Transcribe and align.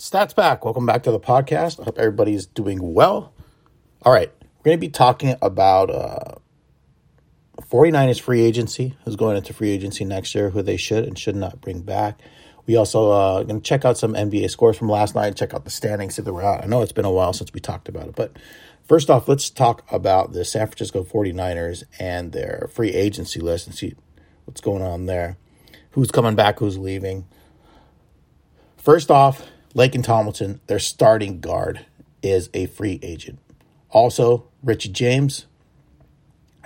Stats 0.00 0.34
back. 0.34 0.64
Welcome 0.64 0.86
back 0.86 1.02
to 1.02 1.10
the 1.10 1.20
podcast. 1.20 1.78
I 1.78 1.84
hope 1.84 1.98
everybody's 1.98 2.46
doing 2.46 2.94
well. 2.94 3.34
All 4.00 4.10
right, 4.10 4.32
we're 4.40 4.64
going 4.64 4.78
to 4.78 4.80
be 4.80 4.88
talking 4.88 5.36
about 5.42 5.90
uh, 5.90 6.36
49ers 7.70 8.18
free 8.18 8.40
agency, 8.40 8.96
who's 9.04 9.16
going 9.16 9.36
into 9.36 9.52
free 9.52 9.68
agency 9.68 10.06
next 10.06 10.34
year, 10.34 10.48
who 10.48 10.62
they 10.62 10.78
should 10.78 11.04
and 11.04 11.18
should 11.18 11.36
not 11.36 11.60
bring 11.60 11.82
back. 11.82 12.18
We 12.64 12.76
also 12.76 13.10
uh, 13.10 13.42
going 13.42 13.60
to 13.60 13.62
check 13.62 13.84
out 13.84 13.98
some 13.98 14.14
NBA 14.14 14.48
scores 14.48 14.78
from 14.78 14.88
last 14.88 15.14
night, 15.14 15.36
check 15.36 15.52
out 15.52 15.64
the 15.64 15.70
standings, 15.70 16.18
if 16.18 16.24
we're 16.24 16.42
out. 16.42 16.64
I 16.64 16.66
know 16.66 16.80
it's 16.80 16.92
been 16.92 17.04
a 17.04 17.12
while 17.12 17.34
since 17.34 17.52
we 17.52 17.60
talked 17.60 17.86
about 17.86 18.08
it, 18.08 18.16
but 18.16 18.38
first 18.88 19.10
off, 19.10 19.28
let's 19.28 19.50
talk 19.50 19.84
about 19.92 20.32
the 20.32 20.46
San 20.46 20.66
Francisco 20.66 21.04
49ers 21.04 21.84
and 21.98 22.32
their 22.32 22.70
free 22.72 22.94
agency 22.94 23.38
list 23.38 23.66
and 23.66 23.76
see 23.76 23.94
what's 24.46 24.62
going 24.62 24.82
on 24.82 25.04
there. 25.04 25.36
Who's 25.90 26.10
coming 26.10 26.36
back, 26.36 26.60
who's 26.60 26.78
leaving. 26.78 27.26
First 28.78 29.10
off, 29.10 29.46
Laken 29.74 30.02
Tomlinson, 30.02 30.60
their 30.66 30.78
starting 30.78 31.40
guard, 31.40 31.86
is 32.22 32.50
a 32.52 32.66
free 32.66 32.98
agent. 33.02 33.38
Also, 33.90 34.46
Richie 34.62 34.88
James, 34.90 35.46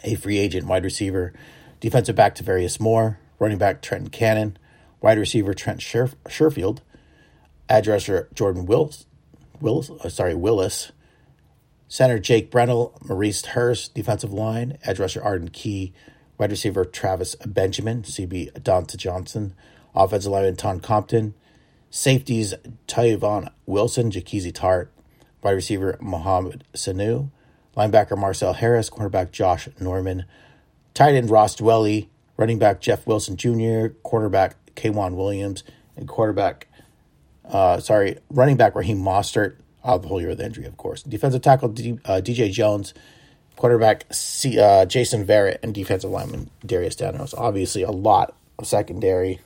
a 0.03 0.15
free 0.15 0.39
agent 0.39 0.67
wide 0.67 0.85
receiver. 0.85 1.33
Defensive 1.81 2.17
back 2.17 2.35
Tarvarius 2.35 2.81
Moore, 2.81 3.19
running 3.39 3.59
back 3.59 3.83
Trenton 3.83 4.11
Cannon, 4.11 4.57
wide 5.01 5.19
receiver 5.19 5.53
Trent 5.53 5.83
Sher- 5.83 6.11
Sherfield, 6.29 6.79
edge 7.69 7.89
rusher 7.89 8.29
Jordan 8.35 8.65
Wills, 8.67 9.07
Willis, 9.61 9.91
uh, 9.91 10.09
sorry 10.09 10.35
Willis, 10.35 10.93
center 11.89 12.19
Jake 12.19 12.51
Brendel, 12.51 12.99
Maurice 13.07 13.45
Hurst, 13.47 13.95
defensive 13.95 14.33
line. 14.33 14.79
Edge 14.83 14.99
rusher 14.99 15.23
Arden 15.23 15.49
Key, 15.49 15.93
wide 16.39 16.51
receiver 16.51 16.85
Travis 16.85 17.35
Benjamin, 17.47 18.03
CB 18.03 18.53
Dontae 18.61 18.97
Johnson, 18.97 19.55
offensive 19.95 20.33
lineman 20.33 20.57
Tom 20.57 20.81
Compton, 20.81 21.35
safeties 21.95 22.53
Tavon 22.89 23.49
Wilson, 23.67 24.11
Jaquiski 24.11 24.53
Tartt, 24.53 24.89
wide 25.43 25.53
receiver 25.53 25.97
Mohamed 26.01 26.65
Sanu, 26.75 27.31
linebacker 27.77 28.19
Marcel 28.19 28.53
Harris, 28.53 28.91
cornerback 28.91 29.31
Josh 29.31 29.69
Norman, 29.79 30.25
tight 30.93 31.15
end 31.15 31.31
Ross 31.31 31.55
Dwelley, 31.55 32.09
running 32.37 32.59
back 32.59 32.81
Jeff 32.81 33.07
Wilson 33.07 33.37
Jr., 33.37 33.95
quarterback 34.03 34.57
K'Waun 34.75 35.15
Williams, 35.15 35.63
and 35.97 36.09
quarterback, 36.09 36.67
uh, 37.45 37.79
sorry, 37.79 38.19
running 38.29 38.57
back 38.57 38.75
Raheem 38.75 38.99
Mostert, 38.99 39.55
out 39.85 40.03
the 40.03 40.09
whole 40.09 40.21
year 40.21 40.31
with 40.31 40.41
injury, 40.41 40.65
of 40.65 40.77
course. 40.77 41.05
Defensive 41.05 41.43
tackle 41.43 41.69
D, 41.69 42.01
uh, 42.07 42.21
DJ 42.25 42.51
Jones, 42.51 42.93
quarterback 43.55 44.05
C, 44.13 44.59
uh, 44.59 44.85
Jason 44.87 45.25
Verrett, 45.25 45.59
and 45.63 45.73
defensive 45.73 46.11
lineman 46.11 46.51
Darius 46.67 46.97
Danos. 46.97 47.35
Obviously, 47.39 47.85
a 47.85 47.93
lot 47.93 48.35
of 48.59 48.67
secondary 48.67 49.39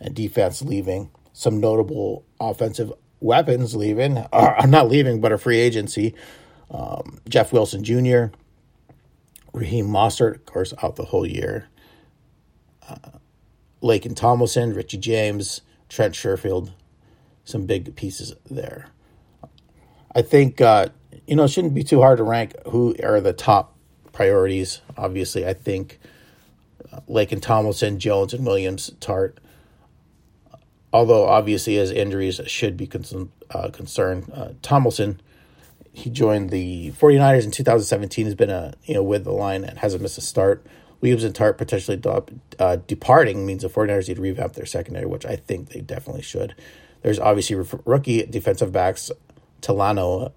and 0.00 0.14
defense 0.14 0.62
leaving. 0.62 1.10
Some 1.38 1.60
notable 1.60 2.24
offensive 2.40 2.92
weapons 3.20 3.76
leaving. 3.76 4.18
Uh, 4.32 4.66
not 4.66 4.88
leaving, 4.88 5.20
but 5.20 5.30
a 5.30 5.38
free 5.38 5.58
agency. 5.58 6.16
Um, 6.68 7.20
Jeff 7.28 7.52
Wilson 7.52 7.84
Jr., 7.84 8.36
Raheem 9.52 9.86
Mostert, 9.86 10.34
of 10.34 10.46
course, 10.46 10.74
out 10.82 10.96
the 10.96 11.04
whole 11.04 11.24
year. 11.24 11.68
Uh, 12.88 13.18
and 14.04 14.16
Tomlinson, 14.16 14.74
Richie 14.74 14.98
James, 14.98 15.60
Trent 15.88 16.12
Sherfield, 16.12 16.72
some 17.44 17.66
big 17.66 17.94
pieces 17.94 18.34
there. 18.50 18.88
I 20.12 20.22
think 20.22 20.60
uh, 20.60 20.88
you 21.28 21.36
know 21.36 21.44
it 21.44 21.50
shouldn't 21.50 21.74
be 21.74 21.84
too 21.84 22.00
hard 22.00 22.18
to 22.18 22.24
rank 22.24 22.54
who 22.66 22.96
are 23.00 23.20
the 23.20 23.32
top 23.32 23.76
priorities. 24.12 24.80
Obviously, 24.96 25.46
I 25.46 25.54
think 25.54 26.00
uh, 26.92 26.98
and 27.08 27.40
Tomlinson, 27.40 28.00
Jones, 28.00 28.34
and 28.34 28.44
Williams 28.44 28.90
Tartt. 28.98 29.34
Although 30.92 31.26
obviously 31.26 31.74
his 31.74 31.90
injuries 31.90 32.40
should 32.46 32.76
be 32.76 32.86
con- 32.86 33.30
uh, 33.50 33.68
concerned. 33.70 34.30
Uh, 34.34 34.50
Tomlinson, 34.62 35.20
he 35.92 36.10
joined 36.10 36.50
the 36.50 36.92
49ers 36.92 37.44
in 37.44 37.50
2017. 37.50 38.24
Has 38.26 38.34
been 38.34 38.50
a 38.50 38.74
you 38.84 38.94
know 38.94 39.02
with 39.02 39.24
the 39.24 39.32
line 39.32 39.64
and 39.64 39.78
hasn't 39.78 40.02
missed 40.02 40.18
a 40.18 40.22
start. 40.22 40.64
Williams 41.00 41.24
and 41.24 41.34
Tartt 41.34 41.58
potentially 41.58 42.00
uh, 42.58 42.76
departing 42.86 43.46
means 43.46 43.62
the 43.62 43.68
49ers 43.68 44.08
need 44.08 44.16
to 44.16 44.20
revamp 44.20 44.54
their 44.54 44.66
secondary, 44.66 45.06
which 45.06 45.24
I 45.24 45.36
think 45.36 45.68
they 45.68 45.80
definitely 45.80 46.22
should. 46.22 46.56
There's 47.02 47.20
obviously 47.20 47.56
rookie 47.84 48.24
defensive 48.26 48.72
backs 48.72 49.10
Talanoa, 49.62 50.32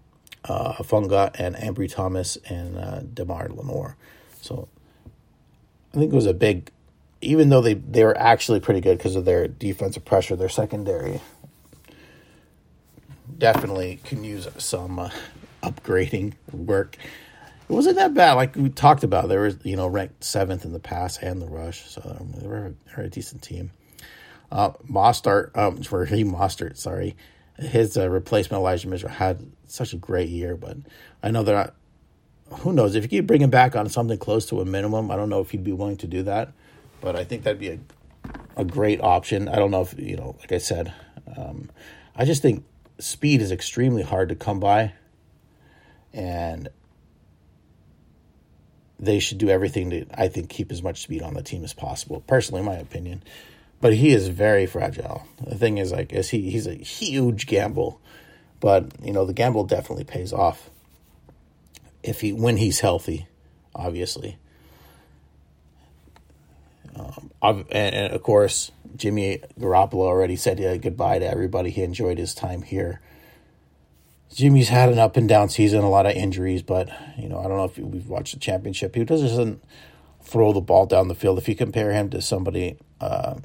uh, 0.46 0.74
Hufanga, 0.74 1.32
and 1.40 1.56
Ambry 1.56 1.92
Thomas 1.92 2.38
and 2.48 2.78
uh, 2.78 3.00
Demar 3.00 3.50
Lenoir. 3.50 3.96
So 4.42 4.68
I 5.94 5.98
think 5.98 6.14
it 6.14 6.16
was 6.16 6.26
a 6.26 6.34
big, 6.34 6.72
even 7.22 7.50
though 7.50 7.62
they, 7.62 7.76
they 7.76 8.04
were 8.04 8.18
actually 8.18 8.60
pretty 8.60 8.82
good 8.82 8.98
because 8.98 9.16
of 9.16 9.26
their 9.26 9.48
defensive 9.48 10.04
pressure, 10.06 10.36
their 10.36 10.50
secondary 10.50 11.22
definitely 13.38 14.00
can 14.04 14.24
use 14.24 14.48
some 14.58 15.00
uh, 15.00 15.10
upgrading 15.64 16.34
work 16.52 16.98
it 17.72 17.76
wasn't 17.76 17.96
that 17.96 18.14
bad. 18.14 18.34
Like 18.34 18.58
we 18.58 18.68
talked 18.68 19.06
about, 19.06 19.30
they 19.30 19.38
were 19.38 19.54
you 19.64 19.78
know 19.78 19.88
ranked 19.88 20.26
seventh 20.26 20.66
in 20.66 20.74
the 20.74 20.80
pass 20.80 21.18
and 21.18 21.42
the 21.42 21.48
rush, 21.48 21.90
so 21.90 22.02
they 22.36 22.46
were, 22.46 22.74
they 22.86 22.94
were 22.98 23.04
a 23.04 23.10
decent 23.10 23.42
team. 23.42 23.72
Uh, 24.52 24.72
Mostert, 24.90 25.56
um, 25.58 25.78
he 26.08 26.26
Mostert, 26.26 26.76
sorry, 26.76 27.16
his 27.58 27.96
uh, 27.98 28.10
replacement 28.10 28.60
Elijah 28.60 28.90
Mitchell 28.90 29.08
had 29.08 29.50
such 29.68 29.94
a 29.94 29.98
great 29.98 30.28
year, 30.28 30.58
but 30.58 30.76
I 31.24 31.32
know 31.32 31.44
that 31.44 31.74
who 32.50 32.74
knows 32.74 32.94
if 32.96 33.04
you 33.04 33.10
keep 33.10 33.26
bringing 33.26 33.50
back 33.50 33.78
on 33.78 33.88
something 33.88 34.18
close 34.18 34.48
to 34.48 34.60
a 34.60 34.66
minimum. 34.66 35.10
I 35.10 35.16
don't 35.16 35.30
know 35.30 35.40
if 35.40 35.52
he'd 35.52 35.64
be 35.64 35.72
willing 35.72 35.96
to 35.98 36.08
do 36.08 36.24
that, 36.24 36.52
but 37.02 37.16
I 37.16 37.24
think 37.24 37.44
that'd 37.44 37.60
be 37.60 37.70
a 37.70 37.80
a 38.56 38.66
great 38.66 39.02
option. 39.02 39.48
I 39.48 39.56
don't 39.56 39.72
know 39.72 39.82
if 39.82 39.98
you 39.98 40.18
know, 40.18 40.36
like 40.40 40.52
I 40.52 40.58
said, 40.58 40.94
um, 41.38 41.70
I 42.16 42.26
just 42.26 42.42
think 42.42 42.66
speed 43.00 43.42
is 43.42 43.52
extremely 43.52 44.04
hard 44.04 44.30
to 44.30 44.36
come 44.36 44.60
by, 44.60 44.94
and 46.14 46.70
they 49.00 49.20
should 49.20 49.40
do 49.40 49.50
everything 49.50 49.90
to, 49.90 50.06
I 50.14 50.28
think, 50.28 50.50
keep 50.50 50.72
as 50.72 50.84
much 50.84 51.02
speed 51.02 51.24
on 51.24 51.34
the 51.34 51.42
team 51.42 51.64
as 51.64 51.74
possible. 51.74 52.22
Personally, 52.28 52.62
my 52.62 52.76
opinion. 52.76 53.24
But 53.80 53.94
he 53.94 54.12
is 54.12 54.28
very 54.28 54.68
fragile. 54.68 55.26
The 55.44 55.58
thing 55.58 55.80
is, 55.80 55.92
like, 55.92 56.14
is 56.14 56.30
he 56.30 56.52
he's 56.52 56.68
a 56.68 56.76
huge 56.76 57.48
gamble, 57.48 58.00
but 58.60 58.92
you 59.04 59.12
know 59.12 59.26
the 59.26 59.34
gamble 59.34 59.64
definitely 59.64 60.04
pays 60.04 60.32
off 60.32 60.70
if 62.04 62.22
he 62.22 62.32
when 62.32 62.58
he's 62.58 62.80
healthy, 62.80 63.28
obviously. 63.74 64.38
Um, 66.96 67.31
and, 67.42 68.14
of 68.14 68.22
course, 68.24 68.72
Jimmy 68.96 69.40
Garoppolo 69.60 70.02
already 70.02 70.36
said 70.36 70.58
goodbye 70.82 71.20
to 71.20 71.30
everybody. 71.30 71.70
He 71.70 71.84
enjoyed 71.84 72.18
his 72.18 72.34
time 72.34 72.62
here. 72.62 73.02
Jimmy's 74.34 74.70
had 74.70 74.90
an 74.90 75.00
up 75.00 75.18
and 75.18 75.28
down 75.28 75.50
season, 75.50 75.84
a 75.84 75.90
lot 75.90 76.06
of 76.06 76.14
injuries, 76.14 76.62
but 76.62 76.90
you 77.18 77.28
know 77.28 77.40
I 77.40 77.44
don't 77.44 77.58
know 77.58 77.66
if 77.66 77.78
we've 77.78 78.08
watched 78.08 78.34
the 78.34 78.40
championship. 78.40 78.96
He 78.96 79.04
doesn't 79.04 79.62
throw 80.24 80.54
the 80.54 80.62
ball 80.62 80.86
down 80.86 81.08
the 81.08 81.16
field. 81.16 81.38
If 81.38 81.50
you 81.50 81.56
compare 81.56 81.92
him 81.92 82.10
to 82.12 82.22
somebody, 82.22 82.78
uh, 83.02 83.36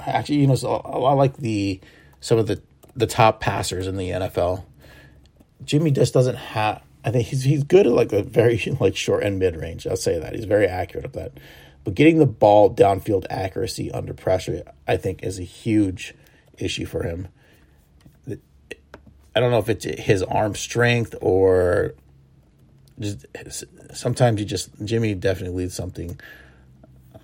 actually, 0.00 0.38
you 0.38 0.46
know, 0.48 0.54
lot 0.54 1.14
like 1.14 1.36
the 1.36 1.80
some 2.20 2.38
of 2.38 2.46
the 2.48 2.60
the 2.96 3.06
top 3.06 3.40
passers 3.40 3.86
in 3.86 3.96
the 3.96 4.10
NFL. 4.10 4.64
Jimmy 5.64 5.92
just 5.92 6.12
doesn't 6.12 6.36
have. 6.36 6.82
I 7.04 7.10
think 7.10 7.28
he's 7.28 7.44
he's 7.44 7.62
good 7.62 7.86
at 7.86 7.92
like 7.92 8.12
a 8.12 8.22
very 8.22 8.58
like 8.80 8.96
short 8.96 9.22
and 9.22 9.38
mid 9.38 9.56
range. 9.56 9.86
I'll 9.86 9.96
say 9.96 10.18
that 10.18 10.34
he's 10.34 10.46
very 10.46 10.66
accurate 10.66 11.04
at 11.04 11.12
that. 11.12 11.32
But 11.84 11.94
getting 11.94 12.18
the 12.18 12.26
ball 12.26 12.74
downfield 12.74 13.26
accuracy 13.28 13.90
under 13.90 14.14
pressure, 14.14 14.62
I 14.86 14.96
think, 14.96 15.22
is 15.22 15.38
a 15.38 15.44
huge 15.44 16.14
issue 16.58 16.86
for 16.86 17.02
him. 17.02 17.28
I 19.34 19.40
don't 19.40 19.50
know 19.50 19.58
if 19.58 19.68
it's 19.68 19.84
his 19.84 20.22
arm 20.22 20.54
strength 20.54 21.14
or 21.20 21.94
just 23.00 23.64
sometimes 23.94 24.40
you 24.40 24.46
just 24.46 24.70
Jimmy 24.84 25.14
definitely 25.14 25.56
leaves 25.56 25.74
something 25.74 26.20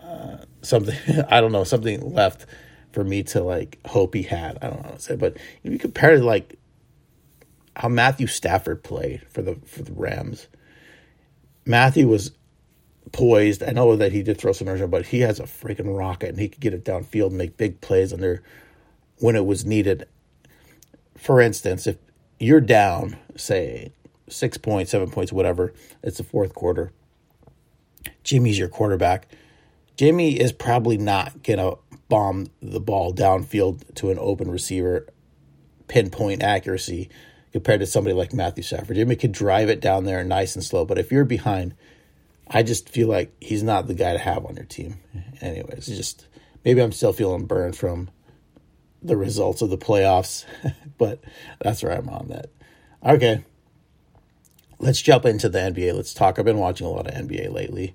uh, 0.02 0.38
something 0.62 0.96
I 1.28 1.40
don't 1.40 1.52
know 1.52 1.64
something 1.64 2.14
left 2.14 2.46
for 2.92 3.04
me 3.04 3.22
to 3.24 3.42
like 3.42 3.78
hope 3.86 4.14
he 4.14 4.22
had. 4.22 4.58
I 4.62 4.68
don't 4.68 4.82
know 4.82 4.90
what 4.90 4.98
to 4.98 5.04
say, 5.04 5.16
but 5.16 5.36
if 5.62 5.72
you 5.72 5.78
compare 5.78 6.14
it 6.14 6.22
like 6.22 6.58
how 7.76 7.88
Matthew 7.88 8.26
Stafford 8.26 8.82
played 8.82 9.26
for 9.28 9.42
the 9.42 9.56
for 9.66 9.82
the 9.82 9.92
Rams, 9.92 10.48
Matthew 11.66 12.08
was 12.08 12.32
poised. 13.12 13.62
I 13.62 13.70
know 13.70 13.96
that 13.96 14.12
he 14.12 14.22
did 14.22 14.38
throw 14.38 14.52
some 14.52 14.66
interceptions, 14.66 14.90
but 14.90 15.06
he 15.06 15.20
has 15.20 15.40
a 15.40 15.44
freaking 15.44 15.96
rocket 15.96 16.30
and 16.30 16.38
he 16.38 16.48
could 16.48 16.60
get 16.60 16.74
it 16.74 16.84
downfield 16.84 17.28
and 17.28 17.38
make 17.38 17.56
big 17.56 17.80
plays 17.80 18.12
under 18.12 18.42
when 19.18 19.36
it 19.36 19.46
was 19.46 19.64
needed 19.64 20.06
for 21.18 21.40
instance, 21.40 21.86
if 21.86 21.96
you're 22.38 22.60
down, 22.60 23.18
say 23.36 23.92
six 24.28 24.56
points, 24.56 24.92
seven 24.92 25.10
points, 25.10 25.32
whatever, 25.32 25.74
it's 26.02 26.18
the 26.18 26.24
fourth 26.24 26.54
quarter. 26.54 26.92
Jimmy's 28.22 28.58
your 28.58 28.68
quarterback. 28.68 29.26
Jimmy 29.96 30.38
is 30.38 30.52
probably 30.52 30.96
not 30.96 31.42
to 31.44 31.78
bomb 32.08 32.46
the 32.62 32.80
ball 32.80 33.12
downfield 33.12 33.94
to 33.96 34.10
an 34.10 34.18
open 34.20 34.50
receiver, 34.50 35.06
pinpoint 35.88 36.42
accuracy 36.42 37.10
compared 37.52 37.80
to 37.80 37.86
somebody 37.86 38.14
like 38.14 38.32
Matthew 38.32 38.62
Stafford. 38.62 38.96
Jimmy 38.96 39.16
could 39.16 39.32
drive 39.32 39.68
it 39.68 39.80
down 39.80 40.04
there 40.04 40.22
nice 40.22 40.54
and 40.54 40.64
slow, 40.64 40.84
but 40.84 40.98
if 40.98 41.10
you're 41.10 41.24
behind, 41.24 41.74
I 42.50 42.62
just 42.62 42.88
feel 42.88 43.08
like 43.08 43.34
he's 43.40 43.62
not 43.62 43.86
the 43.86 43.94
guy 43.94 44.12
to 44.12 44.18
have 44.18 44.46
on 44.46 44.56
your 44.56 44.64
team. 44.64 44.98
Anyways, 45.40 45.86
just 45.86 46.26
maybe 46.64 46.80
I'm 46.80 46.92
still 46.92 47.12
feeling 47.12 47.46
burned 47.46 47.76
from 47.76 48.10
the 49.02 49.16
results 49.16 49.62
of 49.62 49.70
the 49.70 49.78
playoffs, 49.78 50.44
but 50.98 51.22
that's 51.60 51.82
where 51.82 51.92
I'm 51.92 52.08
on 52.08 52.28
that. 52.28 52.50
Okay. 53.04 53.44
Let's 54.80 55.02
jump 55.02 55.24
into 55.24 55.48
the 55.48 55.58
NBA. 55.58 55.94
Let's 55.94 56.14
talk. 56.14 56.38
I've 56.38 56.44
been 56.44 56.58
watching 56.58 56.86
a 56.86 56.90
lot 56.90 57.08
of 57.08 57.14
NBA 57.14 57.52
lately. 57.52 57.94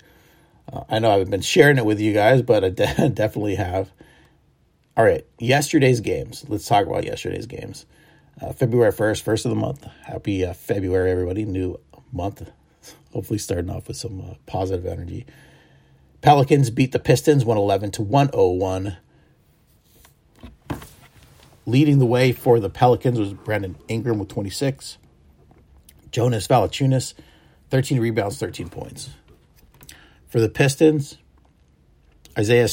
Uh, 0.71 0.83
I 0.89 0.99
know 0.99 1.11
I've 1.11 1.29
been 1.29 1.41
sharing 1.41 1.77
it 1.77 1.85
with 1.85 1.99
you 1.99 2.13
guys, 2.13 2.41
but 2.41 2.63
I 2.63 2.69
de- 2.69 3.09
definitely 3.13 3.55
have. 3.55 3.91
All 4.95 5.03
right, 5.03 5.25
yesterday's 5.39 6.01
games. 6.01 6.45
Let's 6.47 6.67
talk 6.67 6.85
about 6.85 7.05
yesterday's 7.05 7.47
games. 7.47 7.85
Uh, 8.41 8.51
February 8.51 8.91
1st, 8.91 9.21
first 9.21 9.45
of 9.45 9.49
the 9.49 9.55
month. 9.55 9.85
Happy 10.03 10.45
uh, 10.45 10.53
February, 10.53 11.09
everybody. 11.11 11.45
New 11.45 11.79
month. 12.11 12.49
Hopefully, 13.11 13.39
starting 13.39 13.69
off 13.69 13.87
with 13.87 13.97
some 13.97 14.21
uh, 14.21 14.33
positive 14.45 14.85
energy. 14.85 15.25
Pelicans 16.21 16.69
beat 16.69 16.93
the 16.93 16.99
Pistons 16.99 17.43
111 17.43 17.91
to 17.91 18.01
101. 18.01 18.97
Leading 21.65 21.99
the 21.99 22.05
way 22.05 22.31
for 22.31 22.59
the 22.59 22.69
Pelicans 22.69 23.19
was 23.19 23.33
Brandon 23.33 23.75
Ingram 23.87 24.19
with 24.19 24.29
26. 24.29 24.97
Jonas 26.11 26.47
Valanciunas, 26.47 27.13
13 27.71 27.99
rebounds, 27.99 28.37
13 28.37 28.69
points. 28.69 29.09
For 30.27 30.39
the 30.39 30.49
Pistons, 30.49 31.17
Isaiah, 32.37 32.67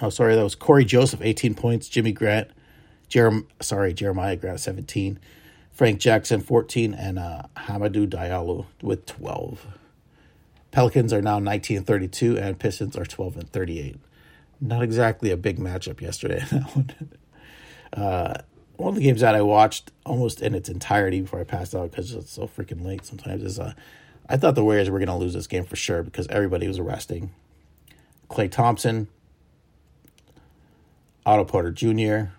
oh 0.00 0.10
sorry, 0.10 0.34
that 0.34 0.42
was 0.42 0.54
Cory 0.54 0.84
Joseph, 0.84 1.20
18 1.22 1.54
points. 1.54 1.88
Jimmy 1.88 2.12
Grant, 2.12 2.48
Jerem, 3.08 3.46
sorry, 3.60 3.92
Jeremiah 3.92 4.36
Grant, 4.36 4.60
17. 4.60 5.18
Frank 5.72 6.00
Jackson, 6.00 6.40
14, 6.40 6.92
and 6.94 7.18
uh, 7.18 7.42
Hamidou 7.56 8.06
Diallo 8.06 8.66
with 8.82 9.06
12. 9.06 9.66
Pelicans 10.70 11.12
are 11.12 11.22
now 11.22 11.38
19 11.38 11.78
and 11.78 11.86
32, 11.86 12.38
and 12.38 12.58
Pistons 12.58 12.96
are 12.96 13.06
12 13.06 13.36
and 13.38 13.52
38. 13.52 13.96
Not 14.60 14.82
exactly 14.82 15.30
a 15.30 15.36
big 15.36 15.58
matchup 15.58 16.00
yesterday. 16.00 16.44
uh, 17.94 18.34
one 18.76 18.90
of 18.90 18.94
the 18.96 19.02
games 19.02 19.22
that 19.22 19.34
I 19.34 19.42
watched 19.42 19.90
almost 20.04 20.42
in 20.42 20.54
its 20.54 20.68
entirety 20.68 21.22
before 21.22 21.40
I 21.40 21.44
passed 21.44 21.74
out 21.74 21.90
because 21.90 22.12
it's 22.14 22.32
so 22.32 22.46
freaking 22.46 22.84
late 22.84 23.04
sometimes 23.04 23.42
is 23.42 23.58
uh, 23.58 23.74
I 24.28 24.36
thought 24.36 24.54
the 24.54 24.64
Warriors 24.64 24.90
were 24.90 24.98
going 24.98 25.08
to 25.08 25.14
lose 25.14 25.34
this 25.34 25.46
game 25.46 25.64
for 25.64 25.76
sure 25.76 26.02
because 26.02 26.26
everybody 26.28 26.68
was 26.68 26.80
resting. 26.80 27.32
Klay 28.30 28.50
Thompson, 28.50 29.08
Otto 31.24 31.44
Porter 31.44 31.70
Jr., 31.70 32.32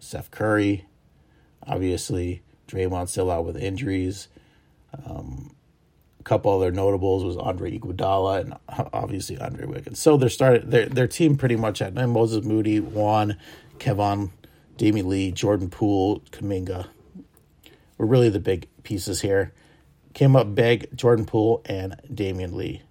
Steph 0.00 0.30
Curry, 0.30 0.86
obviously 1.66 2.42
Draymond 2.68 3.08
still 3.08 3.30
out 3.30 3.44
with 3.44 3.56
injuries. 3.56 4.28
Um, 5.04 5.54
a 6.20 6.22
couple 6.22 6.52
other 6.54 6.70
notables 6.70 7.24
was 7.24 7.36
Andre 7.36 7.78
Iguodala 7.78 8.40
and 8.40 8.54
obviously 8.92 9.38
Andre 9.38 9.66
Wiggins. 9.66 9.98
So 9.98 10.16
they 10.16 10.28
started 10.28 10.70
their 10.70 10.86
their 10.86 11.08
team 11.08 11.36
pretty 11.36 11.56
much 11.56 11.82
at 11.82 11.94
Moses 11.94 12.44
Moody, 12.44 12.80
Juan, 12.80 13.36
Kevon, 13.78 14.30
Damion 14.76 15.06
Lee, 15.06 15.32
Jordan 15.32 15.70
Poole, 15.70 16.20
Kuminga 16.30 16.86
were 17.98 18.06
really 18.06 18.30
the 18.30 18.40
big 18.40 18.68
pieces 18.84 19.20
here. 19.20 19.52
Came 20.14 20.36
up 20.36 20.54
big, 20.54 20.96
Jordan 20.96 21.26
Poole 21.26 21.60
and 21.66 22.00
Damion 22.12 22.54
Lee. 22.54 22.82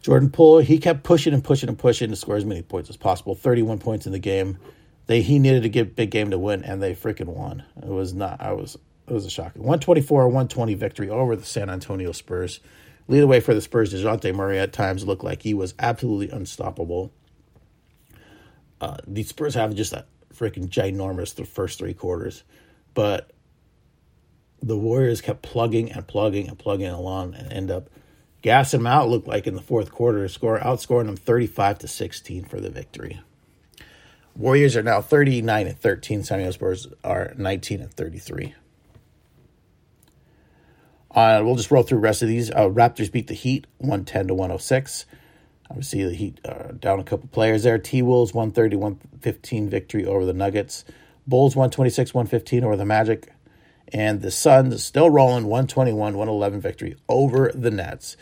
Jordan 0.00 0.30
Poole, 0.30 0.58
he 0.58 0.78
kept 0.78 1.04
pushing 1.04 1.34
and 1.34 1.44
pushing 1.44 1.68
and 1.68 1.78
pushing 1.78 2.10
to 2.10 2.16
score 2.16 2.36
as 2.36 2.44
many 2.44 2.62
points 2.62 2.88
as 2.88 2.96
possible. 2.96 3.34
31 3.34 3.78
points 3.78 4.06
in 4.06 4.12
the 4.12 4.18
game. 4.18 4.58
They 5.12 5.20
he 5.20 5.38
needed 5.38 5.64
to 5.64 5.68
get 5.68 5.94
big 5.94 6.10
game 6.10 6.30
to 6.30 6.38
win, 6.38 6.64
and 6.64 6.82
they 6.82 6.94
freaking 6.94 7.26
won. 7.26 7.64
It 7.76 7.90
was 7.90 8.14
not. 8.14 8.40
I 8.40 8.52
was. 8.52 8.78
It 9.06 9.12
was 9.12 9.26
a 9.26 9.30
shocking 9.30 9.60
124 9.60 10.26
120 10.26 10.72
victory 10.72 11.10
over 11.10 11.36
the 11.36 11.44
San 11.44 11.68
Antonio 11.68 12.12
Spurs. 12.12 12.60
Lead 13.08 13.20
the 13.20 13.26
way 13.26 13.40
for 13.40 13.52
the 13.52 13.60
Spurs. 13.60 13.92
Dejounte 13.92 14.34
Murray 14.34 14.58
at 14.58 14.72
times 14.72 15.06
looked 15.06 15.22
like 15.22 15.42
he 15.42 15.52
was 15.52 15.74
absolutely 15.78 16.30
unstoppable. 16.30 17.12
Uh, 18.80 18.96
the 19.06 19.22
Spurs 19.22 19.54
have 19.54 19.74
just 19.74 19.92
a 19.92 20.06
freaking 20.32 20.66
ginormous 20.66 21.34
the 21.34 21.44
first 21.44 21.78
three 21.78 21.92
quarters, 21.92 22.42
but 22.94 23.32
the 24.62 24.78
Warriors 24.78 25.20
kept 25.20 25.42
plugging 25.42 25.92
and 25.92 26.06
plugging 26.06 26.48
and 26.48 26.58
plugging 26.58 26.88
along 26.88 27.34
and 27.34 27.52
end 27.52 27.70
up 27.70 27.90
gassing 28.40 28.80
them 28.80 28.86
out. 28.86 29.10
Looked 29.10 29.28
like 29.28 29.46
in 29.46 29.56
the 29.56 29.60
fourth 29.60 29.92
quarter, 29.92 30.26
score 30.28 30.58
outscoring 30.58 31.04
them 31.04 31.16
thirty 31.16 31.46
five 31.46 31.80
to 31.80 31.86
sixteen 31.86 32.46
for 32.46 32.60
the 32.60 32.70
victory. 32.70 33.20
Warriors 34.36 34.76
are 34.76 34.82
now 34.82 35.00
39 35.00 35.66
and 35.66 35.78
13. 35.78 36.24
San 36.24 36.38
Diego 36.38 36.52
Spurs 36.52 36.86
are 37.04 37.34
19 37.36 37.80
and 37.80 37.92
33. 37.92 38.54
Uh, 41.14 41.42
we'll 41.44 41.56
just 41.56 41.70
roll 41.70 41.82
through 41.82 41.98
the 41.98 42.02
rest 42.02 42.22
of 42.22 42.28
these. 42.28 42.50
Uh, 42.50 42.68
Raptors 42.68 43.12
beat 43.12 43.26
the 43.26 43.34
Heat 43.34 43.66
110 43.78 44.28
to 44.28 44.34
106. 44.34 45.04
Obviously, 45.68 46.04
the 46.04 46.14
Heat 46.14 46.40
are 46.46 46.72
down 46.72 47.00
a 47.00 47.04
couple 47.04 47.28
players 47.28 47.62
there. 47.62 47.78
T 47.78 48.00
Wolves 48.00 48.32
130 48.32 48.76
115 48.76 49.68
victory 49.68 50.06
over 50.06 50.24
the 50.24 50.32
Nuggets. 50.32 50.84
Bulls 51.26 51.54
126 51.54 52.14
115 52.14 52.64
over 52.64 52.76
the 52.76 52.86
Magic. 52.86 53.32
And 53.92 54.22
the 54.22 54.30
Suns 54.30 54.82
still 54.82 55.10
rolling 55.10 55.44
121 55.44 56.14
111 56.16 56.60
victory 56.60 56.96
over 57.08 57.52
the 57.54 57.70
Nets 57.70 58.16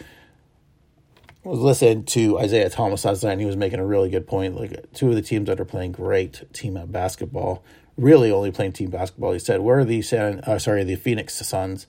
was 1.49 1.61
listening 1.61 2.05
to 2.05 2.39
Isaiah 2.39 2.69
Thomas 2.69 3.05
last 3.05 3.25
night, 3.25 3.33
and 3.33 3.41
he 3.41 3.47
was 3.47 3.57
making 3.57 3.81
a 3.81 3.87
really 3.87 4.11
good 4.11 4.27
point. 4.27 4.57
Like 4.57 4.93
two 4.93 5.09
of 5.09 5.15
the 5.15 5.23
teams 5.23 5.47
that 5.47 5.61
are 5.61 5.65
playing 5.65 5.93
great 5.93 6.53
team 6.53 6.77
at 6.77 6.93
basketball, 6.93 7.65
really 7.97 8.31
only 8.31 8.51
playing 8.51 8.73
team 8.73 8.91
basketball. 8.91 9.33
He 9.33 9.39
said, 9.39 9.61
"Where 9.61 9.79
are 9.79 9.85
the 9.85 10.03
San? 10.03 10.41
Uh, 10.41 10.59
sorry, 10.59 10.85
the 10.85 10.97
Phoenix 10.97 11.35
Suns 11.35 11.87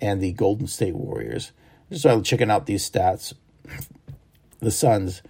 and 0.00 0.20
the 0.20 0.32
Golden 0.32 0.66
State 0.66 0.94
Warriors?" 0.94 1.52
Just 1.90 2.02
started 2.02 2.24
checking 2.24 2.50
out 2.50 2.66
these 2.66 2.88
stats. 2.88 3.34
The 4.60 4.70
Suns, 4.70 5.22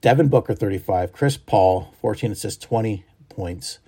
Devin 0.00 0.28
Booker, 0.28 0.54
thirty-five, 0.54 1.12
Chris 1.12 1.36
Paul, 1.36 1.92
fourteen 2.00 2.32
assists, 2.32 2.64
twenty 2.64 3.04
points. 3.28 3.78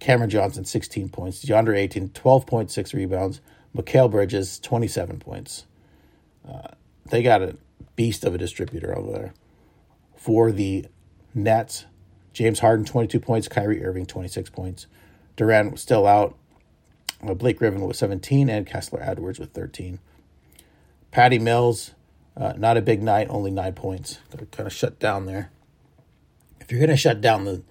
Cameron 0.00 0.30
Johnson, 0.30 0.64
16 0.64 1.10
points. 1.10 1.44
DeAndre 1.44 1.76
Ayton, 1.78 2.08
12.6 2.08 2.92
rebounds. 2.92 3.40
Mikal 3.76 4.10
Bridges, 4.10 4.58
27 4.58 5.20
points. 5.20 5.64
Uh, 6.44 6.66
they 7.08 7.22
got 7.22 7.40
it 7.40 7.56
beast 7.96 8.24
of 8.24 8.34
a 8.34 8.38
distributor 8.38 8.96
over 8.96 9.12
there. 9.12 9.34
For 10.16 10.52
the 10.52 10.86
Nets, 11.34 11.86
James 12.32 12.60
Harden, 12.60 12.84
22 12.84 13.20
points. 13.20 13.48
Kyrie 13.48 13.84
Irving, 13.84 14.06
26 14.06 14.50
points. 14.50 14.86
Durant 15.36 15.72
was 15.72 15.80
still 15.80 16.06
out. 16.06 16.36
Blake 17.22 17.58
Griffin 17.58 17.80
with 17.82 17.96
17 17.96 18.48
and 18.48 18.66
Kessler 18.66 19.00
Edwards 19.02 19.38
with 19.38 19.52
13. 19.52 20.00
Patty 21.12 21.38
Mills, 21.38 21.92
uh, 22.36 22.54
not 22.56 22.76
a 22.76 22.82
big 22.82 23.02
night, 23.02 23.28
only 23.30 23.50
nine 23.50 23.74
points. 23.74 24.18
Kind 24.50 24.66
of 24.66 24.72
shut 24.72 24.98
down 24.98 25.26
there. 25.26 25.50
If 26.60 26.72
you're 26.72 26.80
going 26.80 26.90
to 26.90 26.96
shut 26.96 27.20
down 27.20 27.44
the 27.44 27.62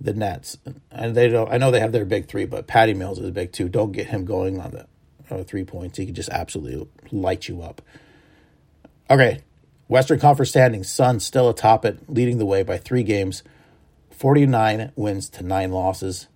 the 0.00 0.12
Nets, 0.12 0.58
and 0.90 1.14
they 1.14 1.28
don't, 1.28 1.50
I 1.50 1.56
know 1.56 1.70
they 1.70 1.80
have 1.80 1.92
their 1.92 2.04
big 2.04 2.26
three, 2.26 2.44
but 2.44 2.66
Patty 2.66 2.94
Mills 2.94 3.18
is 3.18 3.28
a 3.28 3.32
big 3.32 3.52
too. 3.52 3.68
Don't 3.68 3.92
get 3.92 4.08
him 4.08 4.24
going 4.24 4.60
on 4.60 4.72
the 4.72 4.86
uh, 5.30 5.44
three 5.44 5.64
points. 5.64 5.96
He 5.96 6.04
can 6.04 6.14
just 6.14 6.28
absolutely 6.28 6.86
light 7.10 7.48
you 7.48 7.62
up. 7.62 7.80
Okay, 9.08 9.40
Western 9.86 10.18
Conference 10.18 10.50
standings, 10.50 10.90
Suns 10.90 11.24
still 11.24 11.48
atop 11.48 11.84
it, 11.84 12.08
leading 12.08 12.38
the 12.38 12.46
way 12.46 12.62
by 12.62 12.78
three 12.78 13.02
games, 13.02 13.42
49 14.10 14.92
wins 14.96 15.28
to 15.30 15.44
nine 15.44 15.70
losses. 15.72 16.28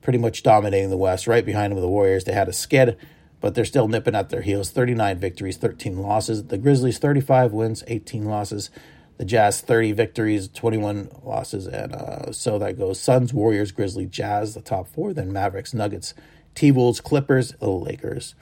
Pretty 0.00 0.18
much 0.18 0.42
dominating 0.42 0.90
the 0.90 0.96
West. 0.96 1.26
Right 1.26 1.44
behind 1.44 1.70
them, 1.70 1.76
with 1.76 1.82
the 1.82 1.88
Warriors. 1.88 2.24
They 2.24 2.32
had 2.32 2.48
a 2.48 2.52
skid, 2.52 2.96
but 3.40 3.54
they're 3.54 3.64
still 3.64 3.88
nipping 3.88 4.14
at 4.14 4.30
their 4.30 4.42
heels. 4.42 4.70
39 4.70 5.18
victories, 5.18 5.56
13 5.56 5.98
losses. 5.98 6.46
The 6.46 6.58
Grizzlies, 6.58 6.98
35 6.98 7.52
wins, 7.52 7.84
18 7.86 8.24
losses. 8.24 8.70
The 9.18 9.24
Jazz, 9.24 9.60
30 9.60 9.92
victories, 9.92 10.48
21 10.48 11.10
losses. 11.22 11.66
And 11.66 11.94
uh, 11.94 12.32
so 12.32 12.58
that 12.58 12.78
goes 12.78 12.98
Suns, 12.98 13.32
Warriors, 13.32 13.70
Grizzly, 13.70 14.06
Jazz, 14.06 14.54
the 14.54 14.62
top 14.62 14.88
four. 14.88 15.12
Then 15.12 15.32
Mavericks, 15.32 15.74
Nuggets, 15.74 16.14
T 16.54 16.72
Wolves, 16.72 17.00
Clippers, 17.00 17.52
the 17.60 17.70
Lakers. 17.70 18.34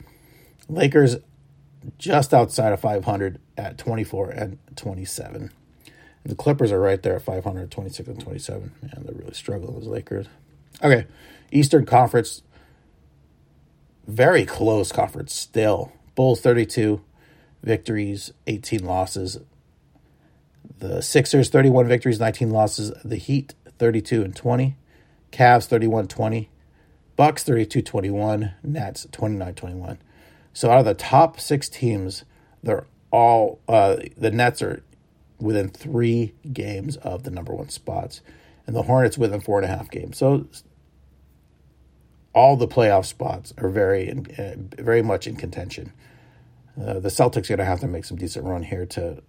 Lakers 0.69 1.17
just 1.99 2.35
outside 2.35 2.73
of 2.73 2.81
500 2.81 3.39
at 3.57 3.79
24 3.79 4.31
and 4.31 4.59
27. 4.77 5.51
And 6.23 6.31
the 6.31 6.37
Clippers 6.37 6.73
are 6.73 6.81
right 6.81 7.03
there 7.03 7.17
at 7.17 7.23
500, 7.23 7.71
26 7.71 8.09
and 8.09 8.21
27. 8.21 8.73
Man, 8.83 9.03
they're 9.05 9.15
really 9.15 9.35
struggling, 9.35 9.75
those 9.75 9.87
Lakers. 9.87 10.27
Okay, 10.83 11.07
Eastern 11.51 11.87
Conference, 11.87 12.43
very 14.07 14.45
close 14.45 14.93
conference 14.93 15.35
still. 15.35 15.93
Bulls 16.15 16.41
32 16.41 17.01
victories, 17.63 18.33
18 18.47 18.85
losses. 18.85 19.39
The 20.79 21.03
Sixers 21.03 21.49
31 21.49 21.87
victories, 21.87 22.21
19 22.21 22.51
losses. 22.51 22.93
The 23.05 23.17
Heat 23.17 23.55
32 23.79 24.23
and 24.23 24.35
20. 24.35 24.77
Cavs 25.33 25.67
31 25.67 26.09
20. 26.09 26.51
Bucks 27.17 27.45
32 27.45 27.83
21. 27.83 28.53
Nets 28.63 29.07
29 29.13 29.55
21. 29.55 29.99
So 30.53 30.71
out 30.71 30.81
of 30.81 30.85
the 30.85 30.95
top 30.95 31.41
six 31.41 31.69
teams, 31.69 32.25
they're 32.63 32.87
all 33.11 33.61
uh, 33.69 33.97
the 34.17 34.31
Nets 34.31 34.63
are 34.63 34.83
within 35.39 35.69
three 35.69 36.35
games 36.53 36.97
of 36.99 37.23
the 37.23 37.31
number 37.31 37.55
one 37.55 37.69
spots, 37.71 38.21
and 38.67 38.77
the 38.77 38.83
Hornets 38.83 39.17
within 39.19 39.41
four 39.41 39.59
and 39.59 39.65
a 39.65 39.69
half 39.75 39.91
games. 39.91 40.19
So 40.19 40.47
all 42.35 42.57
the 42.57 42.69
playoff 42.69 43.07
spots 43.07 43.53
are 43.59 43.69
very, 43.69 44.11
uh, 44.39 44.55
very 44.57 45.03
much 45.03 45.27
in 45.27 45.37
contention. 45.37 45.93
uh, 46.81 47.01
the 47.01 47.09
Celtics 47.09 47.47
are 47.47 47.57
going 47.57 47.59
to 47.59 47.65
have 47.65 47.81
to 47.81 47.89
make 47.89 48.05
some 48.05 48.17
decent 48.17 48.45
run 48.47 48.63
here 48.63 48.87
to 48.87 49.23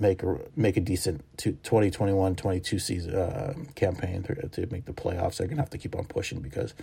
make 0.00 0.22
a, 0.22 0.38
make 0.56 0.76
a 0.76 0.80
decent 0.80 1.24
2021 1.38 2.34
22 2.34 2.78
season 2.78 3.14
uh, 3.14 3.54
campaign 3.74 4.22
to, 4.24 4.48
to 4.48 4.66
make 4.72 4.84
the 4.86 4.92
playoffs. 4.92 5.36
They're 5.36 5.46
going 5.46 5.56
to 5.56 5.62
have 5.62 5.70
to 5.70 5.78
keep 5.78 5.96
on 5.96 6.04
pushing 6.06 6.40
because 6.40 6.74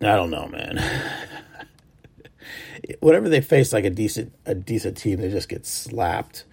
I 0.00 0.16
don't 0.16 0.30
know, 0.30 0.46
man. 0.48 0.82
Whenever 3.00 3.28
they 3.28 3.40
face 3.40 3.72
like 3.72 3.84
a 3.84 3.90
decent 3.90 4.32
a 4.46 4.54
decent 4.54 4.96
team, 4.96 5.20
they 5.20 5.30
just 5.30 5.48
get 5.48 5.66
slapped. 5.66 6.44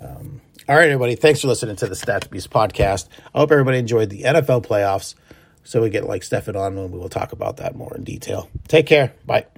Um, 0.00 0.40
all 0.68 0.76
right, 0.76 0.90
everybody. 0.90 1.14
Thanks 1.14 1.40
for 1.40 1.48
listening 1.48 1.76
to 1.76 1.86
the 1.86 1.94
Stats 1.94 2.28
Beast 2.28 2.50
podcast. 2.50 3.08
I 3.34 3.38
hope 3.38 3.50
everybody 3.50 3.78
enjoyed 3.78 4.10
the 4.10 4.22
NFL 4.22 4.66
playoffs. 4.66 5.14
So 5.64 5.82
we 5.82 5.90
get 5.90 6.04
like 6.04 6.22
Stefan 6.22 6.56
on, 6.56 6.78
and 6.78 6.92
we 6.92 6.98
will 6.98 7.08
talk 7.08 7.32
about 7.32 7.58
that 7.58 7.74
more 7.76 7.94
in 7.94 8.04
detail. 8.04 8.48
Take 8.68 8.86
care. 8.86 9.12
Bye. 9.26 9.48